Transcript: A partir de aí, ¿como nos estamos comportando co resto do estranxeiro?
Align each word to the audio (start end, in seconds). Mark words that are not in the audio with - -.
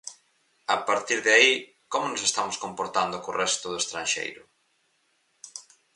A 0.75 0.77
partir 0.87 1.17
de 1.25 1.31
aí, 1.37 1.51
¿como 1.91 2.05
nos 2.09 2.23
estamos 2.29 2.57
comportando 2.63 3.15
co 3.23 3.37
resto 3.43 3.65
do 3.69 3.81
estranxeiro? 3.83 4.43